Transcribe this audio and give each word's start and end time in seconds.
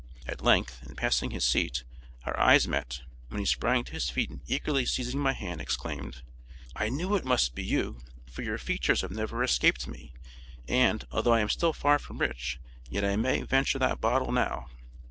At 0.25 0.41
length, 0.43 0.81
in 0.89 0.95
passing 0.95 1.29
his 1.29 1.45
seat, 1.45 1.83
our 2.23 2.35
eyes 2.39 2.67
met, 2.67 3.01
when 3.27 3.39
he 3.39 3.45
sprang 3.45 3.83
to 3.83 3.91
his 3.91 4.09
feet 4.09 4.31
and 4.31 4.41
eagerly 4.47 4.83
seizing 4.83 5.19
my 5.19 5.33
hand, 5.33 5.61
exclaimed, 5.61 6.23
'I 6.75 6.89
knew 6.89 7.15
it 7.15 7.23
must 7.23 7.53
be 7.53 7.63
you, 7.63 8.01
for 8.25 8.41
your 8.41 8.57
features 8.57 9.01
have 9.01 9.11
never 9.11 9.43
escaped 9.43 9.85
me; 9.87 10.15
and, 10.67 11.05
although 11.11 11.33
I 11.33 11.41
am 11.41 11.49
still 11.49 11.71
far 11.71 11.99
from 11.99 12.17
rich, 12.17 12.59
yet 12.89 13.05
I 13.05 13.15
may 13.15 13.43
venture 13.43 13.77
that 13.77 14.01
BOTTLE 14.01 14.31
NOW!' 14.31 14.71